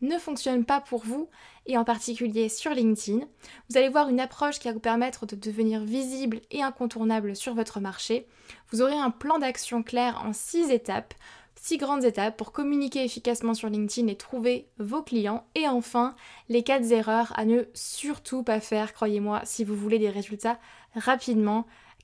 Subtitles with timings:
[0.00, 1.28] ne fonctionne pas pour vous,
[1.66, 3.26] et en particulier sur LinkedIn.
[3.68, 7.54] Vous allez voir une approche qui va vous permettre de devenir visible et incontournable sur
[7.54, 8.26] votre marché.
[8.70, 11.14] Vous aurez un plan d'action clair en 6 étapes,
[11.56, 15.44] 6 grandes étapes pour communiquer efficacement sur LinkedIn et trouver vos clients.
[15.54, 16.14] Et enfin,
[16.48, 20.58] les 4 erreurs à ne surtout pas faire, croyez-moi, si vous voulez des résultats
[20.94, 21.66] rapidement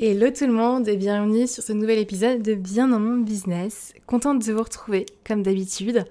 [0.00, 3.92] Hello tout le monde et bienvenue sur ce nouvel épisode de Bien dans mon business.
[4.06, 6.04] Contente de vous retrouver comme d'habitude.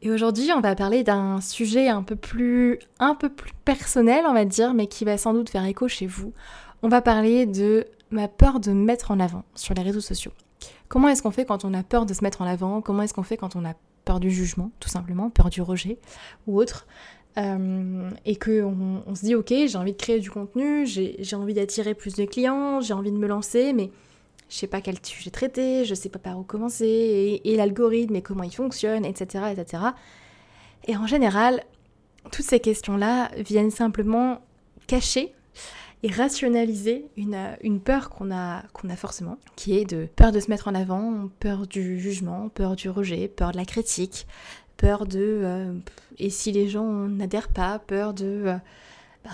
[0.00, 4.32] Et aujourd'hui, on va parler d'un sujet un peu plus un peu plus personnel, on
[4.32, 6.32] va dire, mais qui va sans doute faire écho chez vous.
[6.82, 10.30] On va parler de ma peur de me mettre en avant sur les réseaux sociaux.
[10.86, 12.80] Comment est-ce qu'on fait quand on a peur de se mettre en avant?
[12.80, 13.74] Comment est-ce qu'on fait quand on a
[14.04, 15.98] peur du jugement, tout simplement, peur du rejet
[16.46, 16.86] ou autre?
[17.38, 21.54] Euh, et qu'on on se dit ok j'ai envie de créer du contenu, j'ai envie
[21.54, 23.90] d'attirer plus de clients, j'ai envie de me lancer, mais
[24.52, 28.22] je sais pas quel sujet traiter, je sais pas par où commencer, et, l'algorithme et
[28.22, 29.82] comment il fonctionne, etc., etc.
[30.86, 31.64] Et en général,
[32.30, 34.42] toutes ces questions-là viennent simplement
[34.86, 35.32] cacher
[36.02, 40.40] et rationaliser une, une peur qu'on a, qu'on a forcément, qui est de peur de
[40.40, 44.26] se mettre en avant, peur du jugement, peur du rejet, peur de la critique,
[44.76, 45.72] peur de euh,
[46.18, 48.56] et si les gens n'adhèrent pas, peur de euh,
[49.24, 49.30] bah,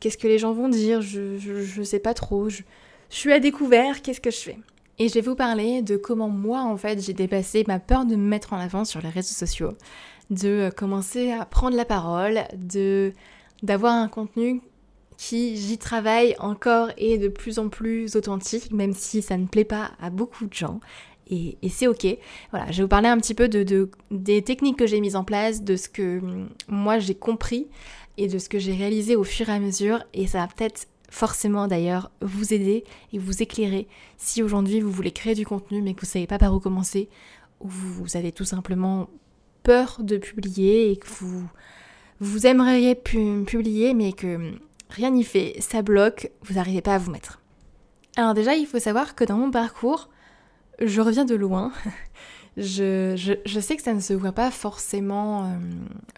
[0.00, 2.62] qu'est-ce que les gens vont dire, je, je, sais pas trop, je,
[3.08, 4.58] suis à découvert, qu'est-ce que je fais?
[4.98, 8.16] Et je vais vous parler de comment moi en fait j'ai dépassé ma peur de
[8.16, 9.72] me mettre en avant sur les réseaux sociaux,
[10.30, 13.12] de euh, commencer à prendre la parole, de
[13.62, 14.60] d'avoir un contenu
[15.16, 19.64] qui j'y travaille encore et de plus en plus authentique, même si ça ne plaît
[19.64, 20.80] pas à beaucoup de gens
[21.30, 22.06] et, c'est ok.
[22.50, 25.24] Voilà, je vais vous parler un petit peu de, des techniques que j'ai mises en
[25.24, 27.66] place, de ce que hum, moi j'ai compris
[28.16, 30.86] et de ce que j'ai réalisé au fur et à mesure et ça va peut-être
[31.10, 35.94] forcément d'ailleurs vous aider et vous éclairer si aujourd'hui vous voulez créer du contenu mais
[35.94, 37.08] que vous savez pas par où commencer
[37.60, 39.08] ou vous avez tout simplement
[39.62, 41.44] peur de publier et que vous
[42.20, 44.58] vous aimeriez publier mais que hum,
[44.90, 47.40] rien n'y fait, ça bloque, vous n'arrivez pas à vous mettre.
[48.16, 50.08] Alors déjà, il faut savoir que dans mon parcours,
[50.80, 51.72] je reviens de loin.
[52.56, 55.46] je, je, sais que ça ne se voit pas forcément, euh,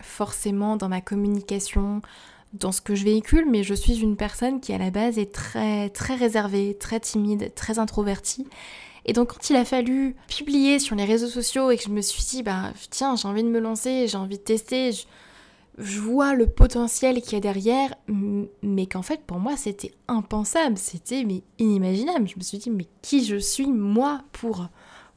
[0.02, 2.02] forcément dans ma communication,
[2.52, 5.32] dans ce que je véhicule, mais je suis une personne qui à la base est
[5.32, 8.46] très, très réservée, très timide, très introvertie.
[9.06, 12.00] Et donc quand il a fallu publier sur les réseaux sociaux et que je me
[12.02, 15.04] suis dit, bah tiens, j'ai envie de me lancer, j'ai envie de tester, je
[15.80, 17.94] vois le potentiel qu'il y a derrière,
[18.62, 22.28] mais qu'en fait pour moi c'était impensable, c'était mais inimaginable.
[22.28, 24.68] Je me suis dit mais qui je suis moi pour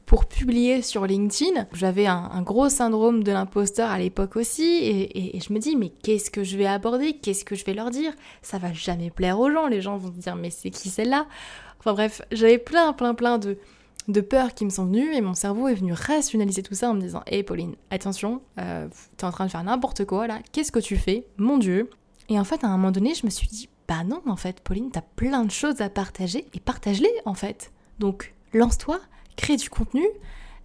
[0.06, 1.66] pour publier sur LinkedIn?
[1.72, 6.30] J'avais un, gros syndrome de l'imposteur à l'époque aussi et, je me dis mais qu'est-ce
[6.30, 7.14] que je vais aborder?
[7.14, 8.12] Qu'est-ce que je vais leur dire?
[8.42, 11.26] Ça va jamais plaire aux gens, les gens vont se dire mais c'est qui celle-là?
[11.78, 13.58] Enfin bref, j'avais plein plein plein de,
[14.08, 16.94] de peurs qui me sont venues et mon cerveau est venu rationaliser tout ça en
[16.94, 20.72] me disant Hé Pauline, attention, euh, t'es en train de faire n'importe quoi là, qu'est-ce
[20.72, 21.26] que tu fais?
[21.36, 21.90] Mon Dieu.
[22.28, 24.60] Et en fait, à un moment donné, je me suis dit Bah non, en fait,
[24.60, 27.72] Pauline, t'as plein de choses à partager et partage-les en fait.
[27.98, 29.00] Donc, lance-toi,
[29.36, 30.04] crée du contenu,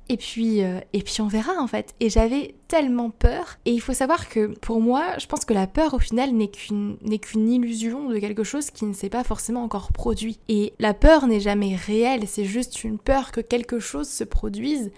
[0.09, 1.93] et puis, euh, et puis on verra en fait.
[1.99, 3.57] Et j'avais tellement peur.
[3.65, 6.49] Et il faut savoir que pour moi, je pense que la peur au final n'est
[6.49, 10.39] qu'une illusion de quelque chose qui ne s'est pas forcément encore produit.
[10.49, 14.91] Et la peur n'est jamais réelle, c'est juste une peur que quelque chose se produise.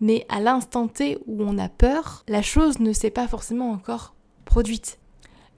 [0.00, 4.14] Mais à l'instant T où on a peur, la chose ne s'est pas forcément encore
[4.46, 4.98] produite.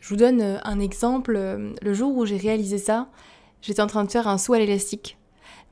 [0.01, 1.39] Je vous donne euh, un exemple.
[1.81, 3.09] Le jour où j'ai réalisé ça,
[3.63, 5.17] j'étais en train de faire un saut à l'élastique.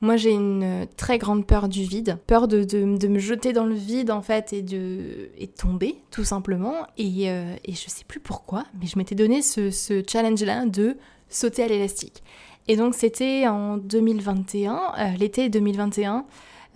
[0.00, 4.11] Moi, j'ai une très grande peur du vide, peur de, me jeter dans le vide
[4.11, 6.87] en fait et de, tomber tout simplement.
[6.99, 10.96] Et, euh, et je sais plus pourquoi, mais je m'étais donné ce, ce challenge-là de
[11.29, 12.23] sauter à l'élastique.
[12.69, 16.25] Et donc c'était en 2021, euh, l'été 2021.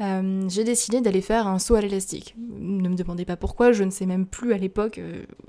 [0.00, 2.35] Euh, j'ai décidé d'aller faire un saut à l'élastique.
[2.39, 5.00] Ne me demandez pas pourquoi, je ne sais même plus à l'époque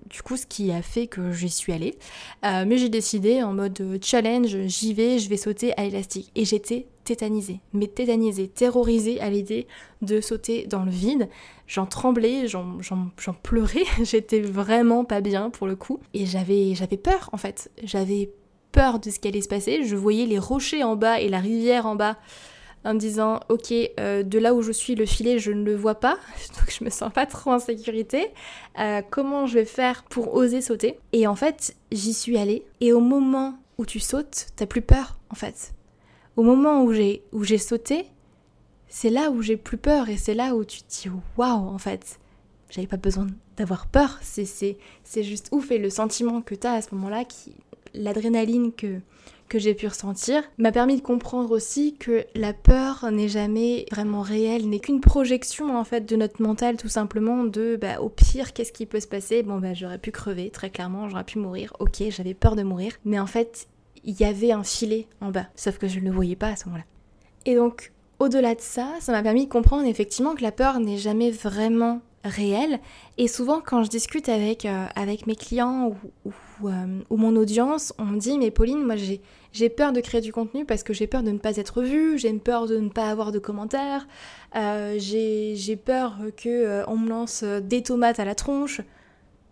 [0.09, 1.97] du coup ce qui a fait que j'y suis allée.
[2.43, 6.31] mais j'ai décidé en mode challenge, j'y vais, je vais sauter à l'élastique.
[6.35, 9.65] Et j'étais tétanisée, mais tétanisée, terrorisée à l'idée
[10.03, 11.27] de sauter dans le vide.
[11.65, 15.99] J'en tremblais, j'en pleurais, j'étais vraiment pas bien pour le coup.
[16.13, 18.31] Et j'avais peur en fait, j'avais
[18.71, 19.83] peur de ce qui allait se passer.
[19.85, 22.17] Je voyais les rochers en bas et la rivière en bas
[22.85, 25.75] en me disant ok euh, de là où je suis le filet je ne le
[25.75, 26.17] vois pas.
[26.57, 28.27] Donc je me sens pas trop en sécurité.
[28.79, 30.99] Euh, comment je vais faire pour oser sauter?
[31.13, 32.65] Et en fait j'y suis allée.
[32.81, 35.73] Et au moment où tu sautes t'as plus peur en fait.
[36.35, 38.05] Au moment où j'ai où j'ai sauté,
[38.87, 41.77] c'est là où j'ai plus peur et c'est là où tu te dis waouh en
[41.77, 42.19] fait,
[42.69, 43.27] j'avais pas besoin
[43.57, 45.71] d'avoir peur, c'est c'est juste ouf.
[45.71, 47.53] Et le sentiment que tu as à ce moment-là qui
[47.93, 48.99] l'adrénaline que
[49.49, 54.21] que j'ai pu ressentir m'a permis de comprendre aussi que la peur n'est jamais vraiment
[54.21, 58.53] réelle, n'est qu'une projection en fait de notre mental tout simplement de bah, au pire
[58.53, 59.43] qu'est-ce qui peut se passer?
[59.43, 61.73] Bon bah j'aurais pu crever très clairement, j'aurais pu mourir.
[61.79, 63.67] OK, j'avais peur de mourir, mais en fait,
[64.03, 66.55] il y avait un filet en bas, sauf que je ne le voyais pas à
[66.55, 66.85] ce moment-là.
[67.45, 70.97] Et donc, au-delà de ça, ça m'a permis de comprendre effectivement que la peur n'est
[70.97, 72.79] jamais vraiment réelle.
[73.17, 76.31] Et souvent, quand je discute avec, euh, avec mes clients ou,
[76.67, 79.21] euh, ou, mon audience, on me dit Mais Pauline, moi j'ai
[79.75, 82.31] peur de créer du contenu parce que j'ai peur de ne pas être vue, j'ai
[82.33, 84.07] peur de ne pas avoir de commentaires,
[84.55, 88.81] euh, j'ai peur qu'on on me lance des tomates à la tronche.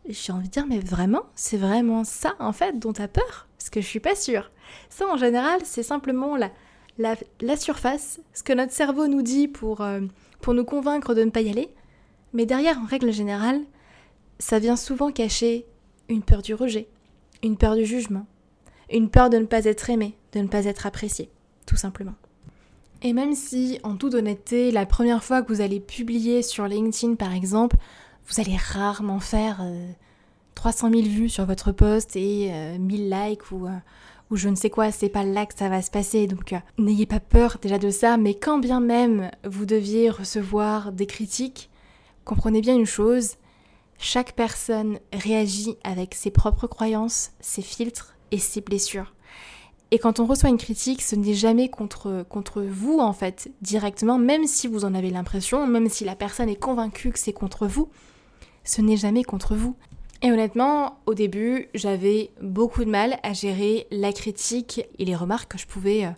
[0.07, 3.47] J'ai envie de dire Mais vraiment C'est vraiment ça en fait dont tu as peur?
[3.57, 4.51] Parce que je suis pas sûre.
[4.89, 6.49] Ça, en général, c'est simplement la,
[6.97, 10.01] la, surface, ce que notre cerveau nous dit pour, euh,
[10.41, 11.69] pour nous convaincre de ne pas y aller.
[12.33, 13.61] Mais derrière, en règle générale,
[14.39, 15.65] ça vient souvent cacher
[16.09, 16.88] une peur du rejet,
[17.44, 18.25] une peur du jugement,
[18.91, 21.29] une peur de ne pas être aimé, de ne pas être apprécié,
[21.65, 22.15] tout simplement.
[23.03, 27.15] Et même si, en toute honnêteté, la première fois que vous allez publier sur LinkedIn,
[27.15, 27.77] par exemple,
[28.27, 29.91] vous allez rarement faire euh,
[30.57, 33.77] 300 000 vues sur votre post et 1000 euh, likes ou, euh,
[34.31, 36.25] ou je ne sais quoi, c'est pas là que ça va se passer.
[36.25, 40.91] Donc euh, n'ayez pas peur déjà de ça, mais quand bien même vous deviez recevoir
[40.91, 41.69] des critiques,
[42.25, 43.35] comprenez bien une chose,
[43.99, 49.13] chaque personne réagit avec ses propres croyances, ses filtres et ses blessures.
[49.92, 54.18] Et quand on reçoit une critique, ce n'est jamais contre, contre vous en fait, directement,
[54.18, 57.68] même si vous en avez l'impression, même si la personne est convaincue que c'est contre
[57.68, 57.90] vous,
[58.66, 59.75] ce n'est jamais contre vous.
[60.21, 65.51] Et honnêtement, au début, j'avais beaucoup de mal à gérer la critique et les remarques
[65.51, 66.11] que je pouvais euh,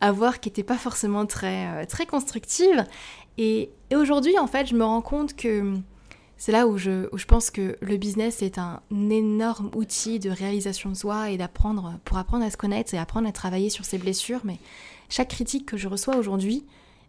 [0.00, 2.84] avoir qui n'étaient pas forcément très, euh, très constructives.
[3.38, 5.74] Et, aujourd'hui, en fait, je me rends compte que
[6.42, 10.96] c'est là où je, pense que le business est un énorme outil de réalisation de
[10.96, 14.40] soi et d'apprendre, pour apprendre à se connaître et apprendre à travailler sur ses blessures.
[14.42, 14.58] Mais
[15.08, 16.66] chaque critique que je reçois aujourd'hui,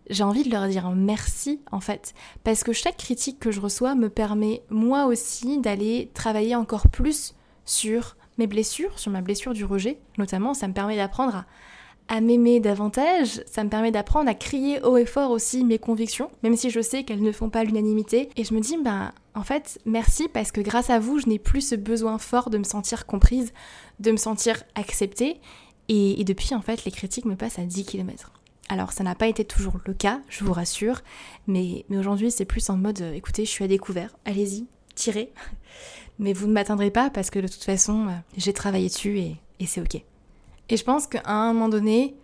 [0.07, 2.13] j'ai envie de leur dire merci en fait,
[2.43, 7.33] parce que chaque critique que je reçois me permet moi aussi d'aller travailler encore plus
[7.65, 11.45] sur mes blessures, sur ma blessure du rejet notamment, ça me permet d'apprendre à,
[12.07, 16.29] à m'aimer davantage, ça me permet d'apprendre à crier haut et fort aussi mes convictions,
[16.43, 19.43] même si je sais qu'elles ne font pas l'unanimité, et je me dis, ben en
[19.43, 22.63] fait, merci parce que grâce à vous, je n'ai plus ce besoin fort de me
[22.63, 23.53] sentir comprise,
[23.99, 25.39] de me sentir acceptée,
[25.89, 28.31] et, depuis en fait, les critiques me passent à 10 km.
[28.69, 31.01] Alors ça n'a pas été toujours le cas, je vous rassure,
[31.47, 35.31] mais, mais aujourd'hui c'est plus en mode euh, écoutez, je suis à découvert, allez-y, tirez.
[36.19, 39.35] Mais vous ne m'atteindrez pas parce que de toute façon, euh, j'ai travaillé dessus et,
[39.59, 40.03] et c'est ok.
[40.69, 42.15] Et je pense qu'à un moment donné,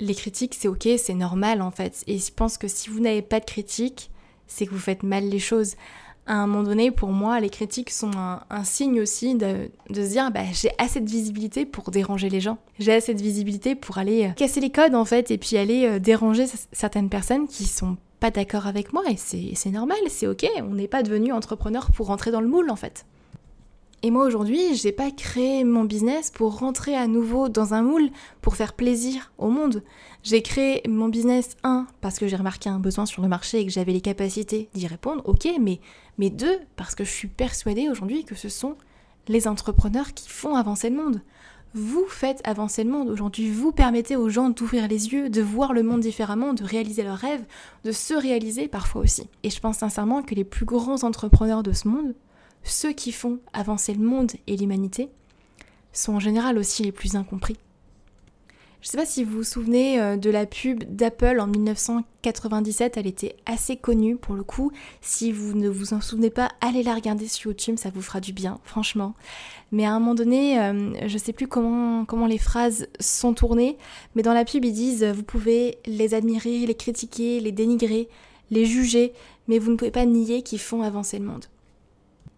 [0.00, 2.04] les critiques, c'est ok, c'est normal en fait.
[2.06, 4.10] Et je pense que si vous n'avez pas de critiques,
[4.46, 5.74] c'est que vous faites mal les choses.
[6.28, 10.32] À un moment donné, pour moi, les critiques sont un, signe aussi de, se dire
[10.32, 12.58] bah, j'ai assez de visibilité pour déranger les gens.
[12.80, 15.86] J'ai assez de visibilité pour aller euh, casser les codes en fait et puis aller
[15.86, 19.16] euh, déranger certaines personnes qui sont pas d'accord avec moi et
[19.54, 20.46] c'est normal, c'est ok.
[20.62, 23.06] On n'est pas devenu entrepreneur pour rentrer dans le moule en fait.
[24.02, 28.10] Et moi aujourd'hui, j'ai pas créé mon business pour rentrer à nouveau dans un moule,
[28.42, 29.82] pour faire plaisir au monde.
[30.22, 33.66] J'ai créé mon business, un, parce que j'ai remarqué un besoin sur le marché et
[33.66, 35.80] que j'avais les capacités d'y répondre, ok, mais,
[36.18, 38.76] mais deux, parce que je suis persuadée aujourd'hui que ce sont
[39.28, 41.22] les entrepreneurs qui font avancer le monde.
[41.74, 43.08] Vous faites avancer le monde.
[43.08, 47.02] Aujourd'hui, vous permettez aux gens d'ouvrir les yeux, de voir le monde différemment, de réaliser
[47.02, 47.44] leurs rêves,
[47.84, 49.28] de se réaliser parfois aussi.
[49.42, 52.14] Et je pense sincèrement que les plus grands entrepreneurs de ce monde
[52.70, 55.08] ceux qui font avancer le monde et l'humanité
[55.92, 57.56] sont en général aussi les plus incompris.
[58.86, 62.96] Je ne sais pas si vous vous souvenez euh, de la pub d'Apple en 1997,
[62.96, 64.70] elle était assez connue pour le coup.
[65.00, 68.20] Si vous ne vous en souvenez pas, allez la regarder sur YouTube, ça vous fera
[68.20, 69.14] du bien, franchement.
[69.72, 73.34] Mais à un moment donné, euh, je ne sais plus comment, comment les phrases sont
[73.34, 73.76] tournées,
[74.14, 78.08] mais dans la pub ils disent vous pouvez les admirer, les critiquer, les dénigrer,
[78.52, 79.14] les juger,
[79.48, 81.46] mais vous ne pouvez pas nier qu'ils font avancer le monde.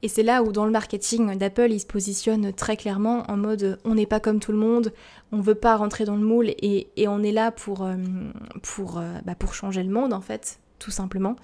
[0.02, 3.80] Et c'est là où dans le marketing d'Apple, il se positionne très clairement en mode
[3.84, 4.92] on n'est pas comme tout le monde,
[5.32, 9.34] on veut pas rentrer dans le moule et, on est là pour, euh, euh, bah,
[9.34, 11.34] pour changer le monde en fait, tout simplement.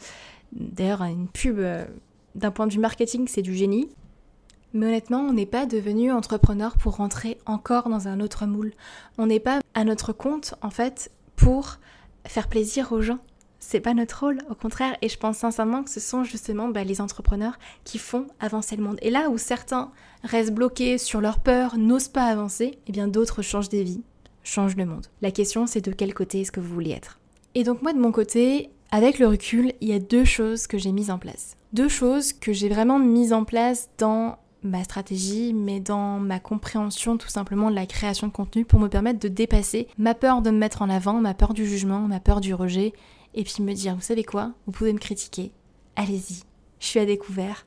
[0.53, 1.85] D'ailleurs, une pub euh,
[2.37, 3.89] d'un point de vue marketing, c'est du génie.
[4.73, 8.73] Mais honnêtement, on n'est pas devenu entrepreneur pour rentrer encore dans un autre moule.
[9.19, 11.79] On n'est pas à notre compte en fait pour
[12.27, 13.19] faire plaisir aux gens
[13.67, 16.85] c'est pas notre rôle, au contraire, et je pense sincèrement que ce sont justement bah,
[16.85, 18.99] les entrepreneurs qui font avancer le monde.
[19.01, 19.91] Et là où certains
[20.23, 24.03] restent bloqués sur leur peur, n'osent pas avancer, et eh bien d'autres changent des vies,
[24.43, 25.07] changent le monde.
[25.23, 27.21] La question c'est de quel côté est-ce que vous voulez être?
[27.55, 30.77] Et donc moi de mon côté, avec le recul, il y a deux choses que
[30.77, 31.57] j'ai mises en place.
[31.73, 37.17] Deux choses que j'ai vraiment mises en place dans ma stratégie, mais dans ma compréhension
[37.17, 40.51] tout simplement de la création de contenu pour me permettre de dépasser ma peur de
[40.51, 42.93] me mettre en avant, ma peur du jugement, ma peur du rejet
[43.35, 45.53] et puis me dire, vous savez quoi, vous pouvez me critiquer,
[45.97, 46.43] allez-y,
[46.81, 47.67] je suis à découvert,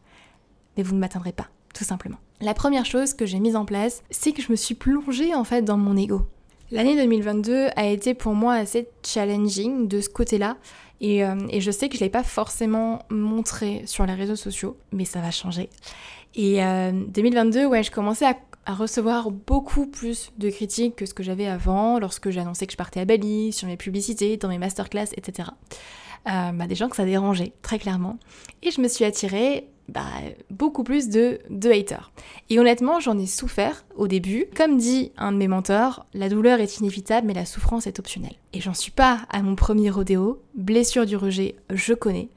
[0.76, 2.18] mais vous ne m'atteindrez pas, tout simplement.
[2.40, 5.44] La première chose que j'ai mise en place, c'est que je me suis plongée en
[5.44, 6.28] fait dans mon ego.
[6.70, 10.58] L'année 2022 a été pour moi assez challenging de ce côté-là.
[11.00, 14.78] Et, euh, je sais que je ne l'ai pas forcément montré sur les réseaux sociaux,
[14.92, 15.70] mais ça va changer.
[16.36, 18.36] Et 2022, euh, ouais, je commençais à
[18.68, 22.78] à recevoir beaucoup plus de critiques que ce que j'avais avant, lorsque annoncé que je
[22.78, 25.50] partais à Bali, sur mes publicités, dans mes masterclass, etc.
[26.28, 28.20] Euh, bah, des gens que ça dérangeait, très clairement.
[28.64, 30.04] Et je me suis attirée bah,
[30.50, 32.12] beaucoup plus de, de haters.
[32.50, 34.48] Et honnêtement, j'en ai souffert au début.
[34.54, 38.36] Comme dit un de mes mentors, la douleur est inévitable, mais la souffrance est optionnelle.
[38.52, 40.42] Et j'en suis pas à mon premier rodéo.
[40.56, 42.28] Blessure du rejet, je connais.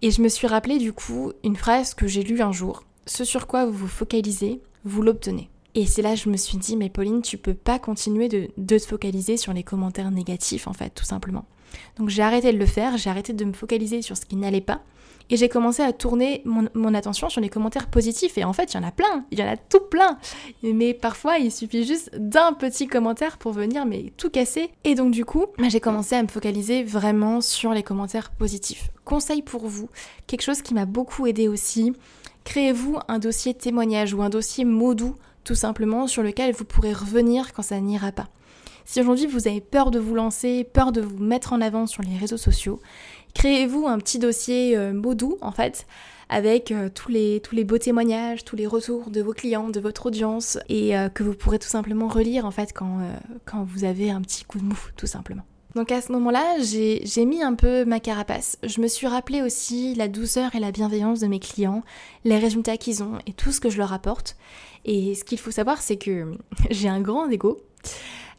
[0.00, 2.84] Et je me suis rappelé du coup une phrase que j'ai lue un jour.
[3.06, 5.50] Ce sur quoi vous vous focalisez, vous l'obtenez.
[5.76, 8.48] Et c'est là que je me suis dit, mais Pauline, tu peux pas continuer de,
[8.56, 11.44] de te focaliser sur les commentaires négatifs, en fait, tout simplement.
[11.98, 14.62] Donc j'ai arrêté de le faire, j'ai arrêté de me focaliser sur ce qui n'allait
[14.62, 14.80] pas,
[15.28, 18.38] et j'ai commencé à tourner mon, attention sur les commentaires positifs.
[18.38, 20.18] Et en fait, il y en a plein, il y en a tout plein.
[20.62, 24.70] Mais parfois, il suffit juste d'un petit commentaire pour venir mais tout casser.
[24.84, 28.90] Et donc du coup, bah, j'ai commencé à me focaliser vraiment sur les commentaires positifs.
[29.04, 29.88] Conseil pour vous,
[30.26, 31.92] quelque chose qui m'a beaucoup aidé aussi.
[32.44, 35.16] Créez-vous un dossier témoignage ou un dossier mot doux
[35.46, 38.28] tout simplement, sur lequel vous pourrez revenir quand ça n'ira pas.
[38.84, 42.02] Si aujourd'hui vous avez peur de vous lancer, peur de vous mettre en avant sur
[42.02, 42.80] les réseaux sociaux,
[43.34, 45.86] créez-vous un petit dossier euh, doux en fait,
[46.28, 49.80] avec euh, tous, les, tous les beaux témoignages, tous les retours de vos clients, de
[49.80, 53.12] votre audience, et euh, que vous pourrez tout simplement relire en fait quand, euh,
[53.44, 55.44] quand vous avez un petit coup de mou, tout simplement.
[55.76, 58.56] Donc à ce moment-là, j'ai mis un peu ma carapace.
[58.62, 61.82] Je me suis rappelé aussi la douceur et la bienveillance de mes clients,
[62.24, 64.38] les résultats qu'ils ont et tout ce que je leur apporte.
[64.86, 66.32] Et ce qu'il faut savoir, c'est que
[66.70, 67.60] j'ai un grand ego.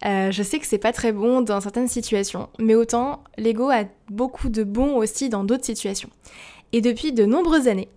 [0.03, 3.83] Euh, je sais que c'est pas très bon dans certaines situations, mais autant l'ego a
[4.09, 6.09] beaucoup de bon aussi dans d'autres situations.
[6.73, 7.89] Et depuis de nombreuses années,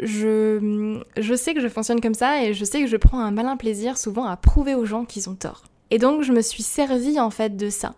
[0.00, 3.32] je, je sais que je fonctionne comme ça et je sais que je prends un
[3.32, 5.64] malin plaisir souvent à prouver aux gens qu'ils ont tort.
[5.90, 7.94] Et donc je me suis servi en fait de ça.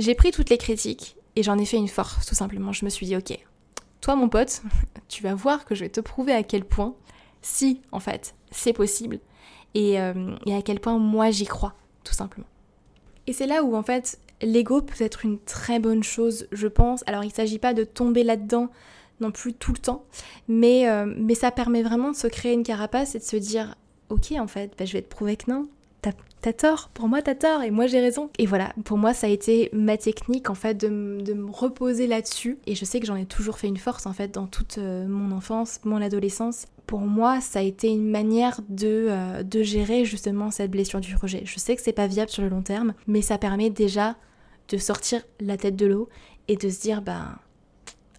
[0.00, 2.72] J'ai pris toutes les critiques et j'en ai fait une force tout simplement.
[2.72, 3.38] Je me suis dit ok,
[4.00, 4.62] toi mon pote,
[5.08, 6.94] tu vas voir que je vais te prouver à quel point,
[7.42, 9.20] si en fait c'est possible,
[9.76, 12.46] euh, et, à quel point moi j'y crois, tout simplement.
[13.26, 17.04] Et c'est là où en fait l'ego peut être une très bonne chose, je pense.
[17.06, 18.70] Alors il ne s'agit pas de tomber là-dedans
[19.20, 20.06] non plus tout le temps,
[20.48, 23.74] mais, euh, mais ça permet vraiment de se créer une carapace et de se dire
[24.08, 25.68] ok en fait, bah, je vais te prouver que non.
[26.40, 28.30] T'as tort, pour moi t'as tort et moi j'ai raison.
[28.38, 32.58] Et voilà, pour moi ça a été ma technique en fait de, me reposer là-dessus.
[32.66, 35.06] Et je sais que j'en ai toujours fait une force en fait dans toute euh,
[35.06, 36.66] mon enfance, mon adolescence.
[36.86, 41.14] Pour moi ça a été une manière de, euh, de gérer justement cette blessure du
[41.14, 41.42] rejet.
[41.44, 44.16] Je sais que c'est pas viable sur le long terme, mais ça permet déjà
[44.68, 46.08] de sortir la tête de l'eau
[46.48, 47.38] et de se dire bah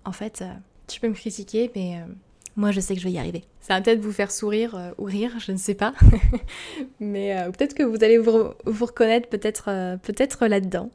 [0.05, 0.53] en fait euh,
[0.87, 2.01] tu peux me critiquer mais
[2.55, 3.43] moi, je sais que je vais y arriver.
[3.59, 5.93] Ça va peut-être vous faire sourire euh, ou rire, je ne sais pas.
[6.99, 10.89] Mais euh, peut-être que vous allez vous, reconnaître peut-être euh, peut-être là-dedans.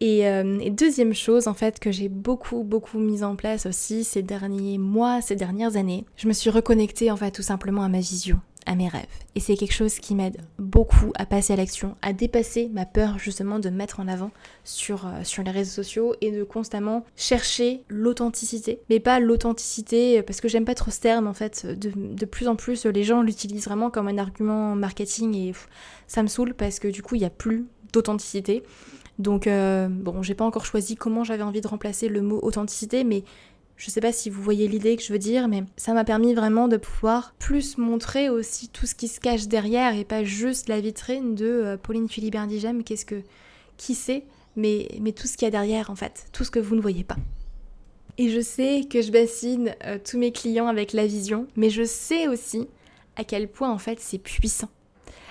[0.00, 4.20] Et, et, deuxième chose, en fait, que j'ai beaucoup, beaucoup mis en place aussi ces
[4.20, 8.00] derniers mois, ces dernières années, je me suis reconnectée, en fait, tout simplement à ma
[8.00, 9.06] vision à mes rêves.
[9.34, 13.18] Et c'est quelque chose qui m'aide beaucoup à passer à l'action, à dépasser ma peur
[13.18, 14.30] justement de mettre en avant
[14.64, 18.80] sur, euh, sur les réseaux sociaux et de constamment chercher l'authenticité.
[18.90, 21.66] Mais pas l'authenticité, euh, parce que j'aime pas trop ce terme en fait.
[21.66, 25.52] De, plus en plus, les gens l'utilisent vraiment comme un argument marketing et
[26.06, 28.62] ça me saoule parce que du coup, il n'y a plus d'authenticité.
[29.18, 33.04] Donc euh, bon, j'ai pas encore choisi comment j'avais envie de remplacer le mot authenticité,
[33.04, 33.24] mais
[33.82, 36.34] je sais pas si vous voyez l'idée que je veux dire, mais ça m'a permis
[36.34, 40.68] vraiment de pouvoir plus montrer aussi tout ce qui se cache derrière et pas juste
[40.68, 43.22] la vitrine de euh, Pauline Philibert-Digem, qu'est-ce que.
[43.78, 44.22] qui sait,
[44.54, 46.80] mais, mais tout ce qu'il y a derrière en fait, tout ce que vous ne
[46.80, 47.16] voyez pas.
[48.18, 51.82] Et je sais que je bassine euh, tous mes clients avec la vision, mais je
[51.82, 52.68] sais aussi
[53.16, 54.68] à quel point en fait c'est puissant.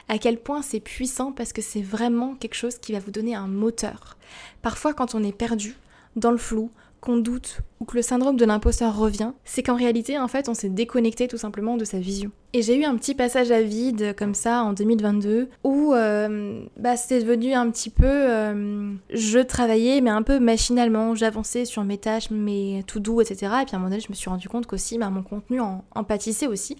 [0.09, 3.33] À quel point c'est puissant parce que c'est vraiment quelque chose qui va vous donner
[3.33, 4.17] un moteur.
[4.61, 5.77] Parfois quand on est perdu,
[6.17, 6.69] dans le flou,
[7.01, 10.53] qu'on doute ou que le syndrome de l'imposteur revient, c'est qu'en réalité, en fait, on
[10.53, 12.31] s'est déconnecté tout simplement de sa vision.
[12.53, 16.95] Et j'ai eu un petit passage à vide comme ça en 2022 où euh, bah,
[16.95, 18.05] c'était devenu un petit peu.
[18.05, 21.15] Euh, je travaillais, mais un peu machinalement.
[21.15, 23.35] J'avançais sur mes tâches, mes tout doux, etc.
[23.61, 25.59] Et puis à un moment donné, je me suis rendu compte qu'aussi, bah, mon contenu
[25.59, 26.77] en, en pâtissait aussi.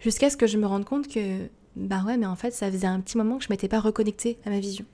[0.00, 1.46] Jusqu'à ce que je me rende compte que,
[1.76, 4.38] bah ouais, mais en fait, ça faisait un petit moment que je m'étais pas reconnectée
[4.44, 4.84] à ma vision.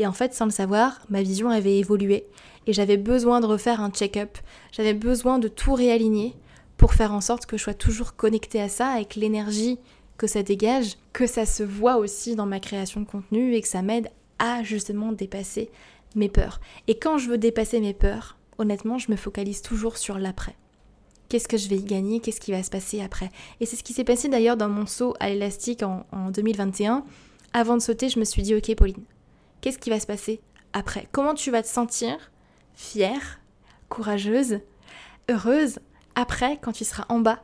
[0.00, 2.24] Et en fait, sans le savoir, ma vision avait évolué
[2.66, 4.38] et j'avais besoin de refaire un check-up.
[4.72, 6.34] J'avais besoin de tout réaligner
[6.78, 9.78] pour faire en sorte que je sois toujours connectée à ça avec l'énergie
[10.16, 13.68] que ça dégage, que ça se voit aussi dans ma création de contenu et que
[13.68, 15.70] ça m'aide à justement dépasser
[16.14, 16.62] mes peurs.
[16.88, 20.56] Et quand je veux dépasser mes peurs, honnêtement, je me focalise toujours sur l'après.
[21.28, 22.20] Qu'est-ce que je vais y gagner?
[22.20, 23.28] Qu'est-ce qui va se passer après?
[23.60, 27.04] Et c'est ce qui s'est passé d'ailleurs dans mon saut à l'élastique en, en 2021.
[27.52, 29.04] Avant de sauter, je me suis dit, ok Pauline,
[29.60, 30.40] qu'est-ce qui va se passer
[30.72, 31.08] après?
[31.12, 32.30] Comment tu vas te sentir
[32.74, 33.40] fière,
[33.88, 34.60] courageuse,
[35.28, 35.78] heureuse
[36.14, 37.42] après quand tu seras en bas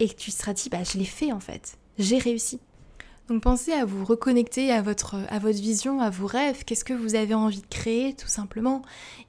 [0.00, 2.60] et que tu seras dit bah je l'ai fait en fait, j'ai réussi.
[3.28, 6.92] Donc pensez à vous reconnecter à votre, à votre vision, à vos rêves, qu'est-ce que
[6.92, 8.82] vous avez envie de créer tout simplement,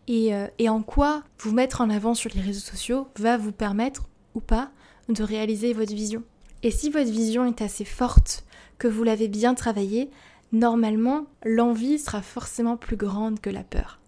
[0.07, 3.53] et, euh, et en quoi vous mettre en avant sur les réseaux sociaux va vous
[3.53, 4.71] permettre ou pas
[5.07, 6.23] de réaliser votre vision?
[6.61, 8.43] Et si votre vision est assez forte,
[8.77, 10.09] que vous l'avez bien travaillée,
[10.55, 13.99] normalement l'envie sera forcément plus grande que la peur.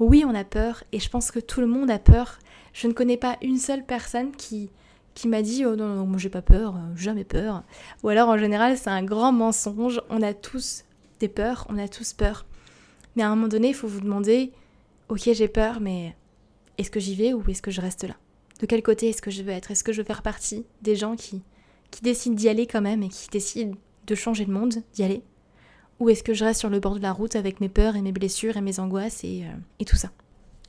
[0.00, 2.38] Oui, on a peur et je pense que tout le monde a peur.
[2.72, 4.70] Je ne connais pas une seule personne qui,
[5.14, 7.62] qui m'a dit Oh non, non, moi j'ai pas peur, euh, jamais peur.
[8.02, 10.00] Ou alors en général, c'est un grand mensonge.
[10.08, 10.84] On a tous
[11.20, 12.46] des peurs, on a tous peur.
[13.14, 14.52] Mais à un moment donné, il faut vous demander
[15.10, 16.16] Ok, j'ai peur, mais
[16.78, 18.14] est-ce que j'y vais ou est-ce que je reste là?
[18.60, 19.70] De quel côté est-ce que je veux être?
[19.70, 21.42] Est-ce que je veux faire partie des gens qui,
[21.90, 23.76] qui décident d'y aller quand même et qui décident
[24.06, 25.22] de changer le monde, d'y aller?
[26.02, 28.02] Ou est-ce que je reste sur le bord de la route avec mes peurs et
[28.02, 30.10] mes blessures et mes angoisses et, euh, et tout ça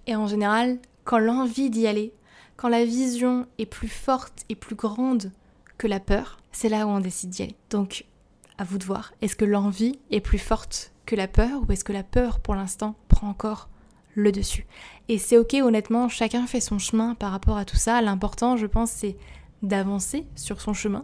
[0.05, 2.13] Et en général, quand l'envie d'y aller,
[2.55, 5.31] quand la vision est plus forte et plus grande
[5.79, 7.55] que la peur, c'est là où on décide d'y aller.
[7.71, 8.05] Donc,
[8.59, 9.13] à vous de voir.
[9.21, 12.53] Est-ce que l'envie est plus forte que la peur ou est-ce que la peur, pour
[12.53, 13.69] l'instant, prend encore
[14.13, 14.67] le dessus?
[15.09, 18.01] Et c'est ok, honnêtement, chacun fait son chemin par rapport à tout ça.
[18.01, 19.17] L'important, je pense, c'est
[19.63, 21.01] d'avancer sur son chemin,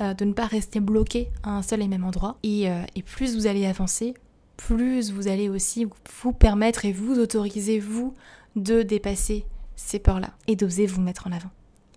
[0.00, 2.38] euh, de ne pas rester bloqué à un seul et même endroit.
[2.44, 4.14] Euh, et, plus vous allez avancer,
[4.56, 5.86] plus vous allez aussi
[6.22, 8.14] vous permettre et vous autoriser, vous,
[8.56, 9.44] de dépasser
[9.76, 11.50] ces peurs-là et d'oser vous mettre en avant.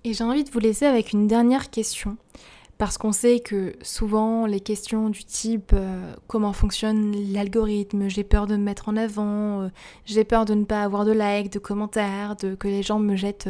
[0.04, 2.18] Et j'ai envie de vous laisser avec une dernière question,
[2.78, 8.46] parce qu'on sait que souvent les questions du type euh, comment fonctionne l'algorithme, j'ai peur
[8.46, 9.70] de me mettre en avant,
[10.06, 13.16] j'ai peur de ne pas avoir de likes, de commentaires, de que les gens me
[13.16, 13.48] jettent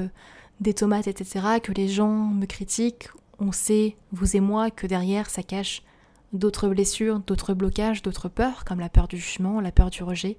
[0.64, 5.30] des tomates, etc., que les gens me critiquent, on sait, vous et moi, que derrière
[5.30, 5.84] ça cache
[6.32, 10.38] d'autres blessures, d'autres blocages, d'autres peurs, comme la peur du jugement, la peur du rejet,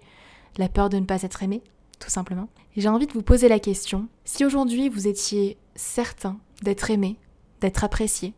[0.57, 1.63] la peur de ne pas être aimé,
[2.01, 2.49] tout simplement.
[2.77, 7.17] J'ai envie de vous poser la question, si aujourd'hui vous étiez certain d'être aimé,
[7.61, 8.35] d'être apprécié,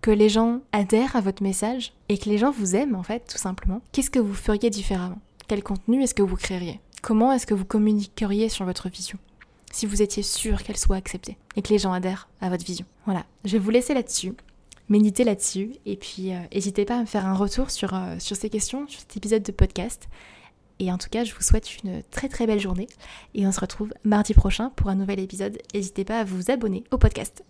[0.00, 3.26] que les gens adhèrent à votre message et que les gens vous aiment en fait,
[3.26, 5.18] tout simplement, qu'est-ce que vous feriez différemment?
[5.48, 6.80] Quel contenu est-ce que vous créeriez?
[7.02, 9.18] Comment est-ce que vous communiqueriez sur votre vision?
[9.74, 12.86] Si vous étiez sûr qu'elle soit acceptée et que les gens adhèrent à votre vision.
[13.04, 14.34] Voilà, je vais vous laisser là-dessus.
[14.88, 15.72] méditer là-dessus.
[15.86, 19.16] Et puis, n'hésitez pas à me faire un retour sur, sur ces questions, sur cet
[19.16, 20.08] épisode de podcast.
[20.78, 22.88] Et en tout cas, je vous souhaite une très très belle journée.
[23.34, 25.58] Et on se retrouve mardi prochain pour un nouvel épisode.
[25.74, 27.44] N'hésitez pas à vous abonner au podcast.